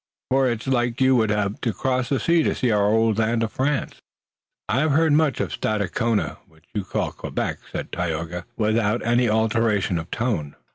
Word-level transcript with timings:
For 0.31 0.49
its 0.49 0.65
like 0.65 0.99
you 0.99 1.15
would 1.17 1.29
have 1.29 1.61
to 1.61 1.73
cross 1.73 2.09
the 2.09 2.19
sea 2.19 2.41
to 2.41 2.69
our 2.71 2.87
old 2.89 3.19
land 3.19 3.43
of 3.43 3.51
France." 3.51 4.01
"I 4.67 4.79
have 4.79 4.93
heard 4.93 5.13
much 5.13 5.39
of 5.39 5.53
Stadacona, 5.53 6.37
which 6.47 6.65
you 6.73 6.83
call 6.83 7.11
Quebec," 7.11 7.59
said 7.71 7.91
Tayoga, 7.91 8.45
without 8.57 9.05
any 9.05 9.29
alteration 9.29 9.99
of 9.99 10.09
tone. 10.09 10.55